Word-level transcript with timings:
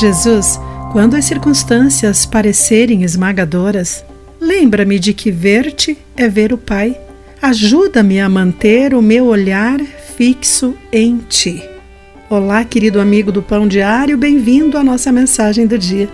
Jesus, 0.00 0.58
quando 0.92 1.14
as 1.14 1.26
circunstâncias 1.26 2.24
parecerem 2.24 3.02
esmagadoras, 3.02 4.02
lembra-me 4.40 4.98
de 4.98 5.12
que 5.12 5.30
ver-te 5.30 5.98
é 6.16 6.26
ver 6.26 6.54
o 6.54 6.56
Pai. 6.56 6.98
Ajuda-me 7.42 8.18
a 8.18 8.26
manter 8.26 8.94
o 8.94 9.02
meu 9.02 9.26
olhar 9.26 9.78
fixo 10.16 10.74
em 10.90 11.18
ti. 11.28 11.62
Olá, 12.30 12.64
querido 12.64 12.98
amigo 12.98 13.30
do 13.30 13.42
Pão 13.42 13.68
Diário, 13.68 14.16
bem-vindo 14.16 14.78
à 14.78 14.82
nossa 14.82 15.12
mensagem 15.12 15.66
do 15.66 15.76
dia. 15.76 16.08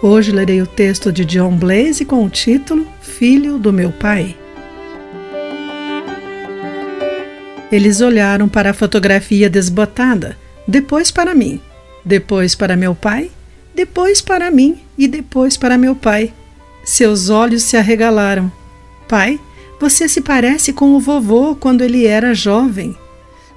Hoje 0.00 0.30
lerei 0.30 0.62
o 0.62 0.66
texto 0.66 1.10
de 1.10 1.24
John 1.24 1.56
Blaze 1.56 2.04
com 2.04 2.24
o 2.24 2.30
título 2.30 2.86
Filho 3.00 3.58
do 3.58 3.72
meu 3.72 3.90
Pai. 3.90 4.36
Eles 7.72 8.00
olharam 8.00 8.48
para 8.48 8.70
a 8.70 8.74
fotografia 8.74 9.50
desbotada, 9.50 10.38
depois 10.68 11.10
para 11.10 11.34
mim, 11.34 11.60
depois 12.04 12.54
para 12.54 12.76
meu 12.76 12.94
pai, 12.94 13.30
depois 13.74 14.20
para 14.20 14.50
mim 14.50 14.78
e 14.96 15.08
depois 15.08 15.56
para 15.56 15.78
meu 15.78 15.94
pai. 15.94 16.32
Seus 16.84 17.30
olhos 17.30 17.62
se 17.62 17.76
arregalaram. 17.76 18.50
Pai, 19.08 19.38
você 19.80 20.08
se 20.08 20.20
parece 20.20 20.72
com 20.72 20.94
o 20.94 21.00
vovô 21.00 21.54
quando 21.54 21.82
ele 21.82 22.06
era 22.06 22.34
jovem. 22.34 22.96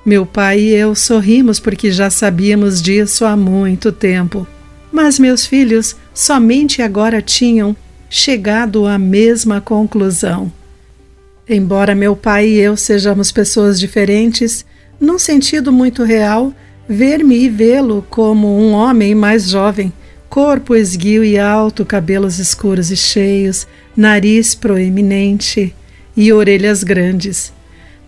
Meu 0.06 0.26
pai 0.26 0.60
e 0.60 0.70
eu 0.70 0.94
sorrimos 0.94 1.60
porque 1.60 1.92
já 1.92 2.10
sabíamos 2.10 2.82
disso 2.82 3.26
há 3.26 3.36
muito 3.36 3.92
tempo. 3.92 4.48
Mas 4.92 5.18
meus 5.18 5.46
filhos 5.46 5.96
somente 6.14 6.82
agora 6.82 7.22
tinham 7.22 7.76
chegado 8.10 8.86
à 8.86 8.98
mesma 8.98 9.60
conclusão. 9.60 10.52
Embora 11.48 11.94
meu 11.94 12.16
pai 12.16 12.48
e 12.48 12.60
eu 12.60 12.78
sejamos 12.78 13.32
pessoas 13.32 13.80
diferentes, 13.80 14.66
num 15.00 15.20
sentido 15.20 15.72
muito 15.72 16.04
real, 16.04 16.54
ver-me 16.88 17.38
e 17.38 17.50
vê-lo 17.50 18.06
como 18.10 18.48
um 18.60 18.74
homem 18.74 19.16
mais 19.16 19.50
jovem, 19.50 19.92
corpo 20.30 20.76
esguio 20.76 21.24
e 21.24 21.38
alto, 21.38 21.86
cabelos 21.86 22.40
escuros 22.40 22.92
e 22.92 22.98
cheios, 22.98 23.68
nariz 23.96 24.54
proeminente 24.54 25.74
e 26.16 26.32
orelhas 26.32 26.84
grandes. 26.84 27.54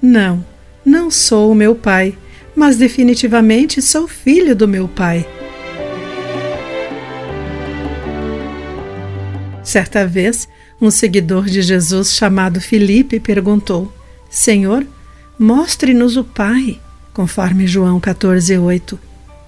Não, 0.02 0.46
não 0.86 1.10
sou 1.10 1.52
o 1.52 1.56
meu 1.56 1.76
pai, 1.76 2.18
mas 2.56 2.78
definitivamente 2.78 3.82
sou 3.82 4.08
filho 4.08 4.56
do 4.56 4.68
meu 4.68 4.88
pai. 4.88 5.28
Certa 9.64 10.08
vez, 10.08 10.48
um 10.80 10.90
seguidor 10.90 11.46
de 11.46 11.62
Jesus 11.62 12.14
chamado 12.14 12.62
Filipe 12.62 13.20
perguntou: 13.20 13.92
Senhor, 14.30 14.86
mostre-nos 15.38 16.16
o 16.16 16.24
Pai, 16.24 16.80
conforme 17.18 17.66
João 17.66 18.00
14:8. 18.00 19.00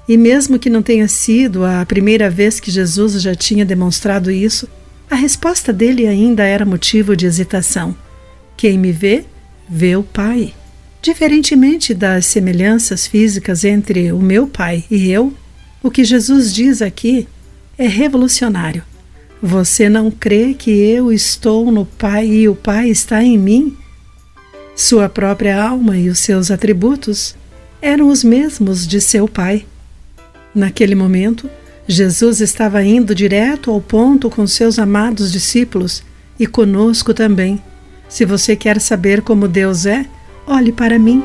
E 0.07 0.17
mesmo 0.17 0.57
que 0.57 0.71
não 0.71 0.81
tenha 0.81 1.07
sido 1.07 1.63
a 1.63 1.85
primeira 1.85 2.27
vez 2.27 2.59
que 2.59 2.71
Jesus 2.71 3.21
já 3.21 3.35
tinha 3.35 3.63
demonstrado 3.63 4.31
isso, 4.31 4.67
a 5.07 5.13
resposta 5.13 5.71
dele 5.71 6.07
ainda 6.07 6.43
era 6.43 6.65
motivo 6.65 7.15
de 7.15 7.27
hesitação. 7.27 7.95
Quem 8.57 8.75
me 8.75 8.91
vê, 8.91 9.23
vê 9.69 9.95
o 9.95 10.01
Pai. 10.01 10.51
Diferentemente 10.99 11.93
das 11.93 12.25
semelhanças 12.25 13.05
físicas 13.05 13.63
entre 13.63 14.11
o 14.11 14.19
meu 14.19 14.47
Pai 14.47 14.83
e 14.89 15.11
eu, 15.11 15.31
o 15.83 15.91
que 15.91 16.03
Jesus 16.03 16.51
diz 16.51 16.81
aqui 16.81 17.27
é 17.77 17.87
revolucionário. 17.87 18.81
Você 19.43 19.87
não 19.87 20.09
crê 20.09 20.55
que 20.55 20.71
eu 20.71 21.13
estou 21.13 21.71
no 21.71 21.85
Pai 21.85 22.25
e 22.25 22.49
o 22.49 22.55
Pai 22.55 22.89
está 22.89 23.23
em 23.23 23.37
mim? 23.37 23.77
Sua 24.75 25.07
própria 25.07 25.63
alma 25.63 25.95
e 25.95 26.09
os 26.09 26.17
seus 26.17 26.49
atributos 26.49 27.37
eram 27.81 28.09
os 28.09 28.23
mesmos 28.23 28.87
de 28.87 28.99
seu 28.99 29.27
Pai. 29.27 29.65
Naquele 30.53 30.95
momento, 30.95 31.49
Jesus 31.87 32.41
estava 32.41 32.83
indo 32.83 33.15
direto 33.15 33.71
ao 33.71 33.81
ponto 33.81 34.29
com 34.29 34.45
seus 34.45 34.77
amados 34.77 35.31
discípulos 35.31 36.03
e 36.39 36.45
conosco 36.45 37.13
também. 37.13 37.61
Se 38.07 38.25
você 38.25 38.55
quer 38.55 38.79
saber 38.79 39.21
como 39.21 39.47
Deus 39.47 39.85
é, 39.85 40.05
olhe 40.45 40.71
para 40.71 40.99
mim. 40.99 41.23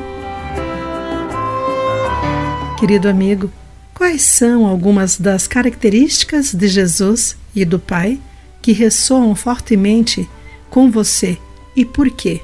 Querido 2.79 3.07
amigo, 3.07 3.51
quais 3.93 4.21
são 4.21 4.65
algumas 4.65 5.17
das 5.17 5.47
características 5.47 6.53
de 6.53 6.67
Jesus 6.67 7.35
e 7.55 7.65
do 7.65 7.79
Pai 7.79 8.19
que 8.61 8.71
ressoam 8.71 9.35
fortemente 9.35 10.27
com 10.69 10.91
você 10.91 11.37
e 11.75 11.85
por 11.85 12.09
quê? 12.09 12.41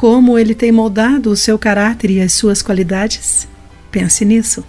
Como 0.00 0.38
ele 0.38 0.54
tem 0.54 0.72
moldado 0.72 1.30
o 1.30 1.36
seu 1.36 1.58
caráter 1.58 2.10
e 2.10 2.22
as 2.22 2.32
suas 2.32 2.62
qualidades? 2.62 3.46
Pense 3.90 4.24
nisso. 4.24 4.64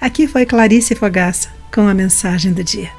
Aqui 0.00 0.28
foi 0.28 0.46
Clarice 0.46 0.94
Fogaça 0.94 1.48
com 1.74 1.88
a 1.88 1.92
mensagem 1.92 2.52
do 2.52 2.62
dia. 2.62 2.92